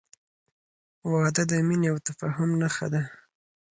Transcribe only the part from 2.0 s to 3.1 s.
تفاهم نښه ده.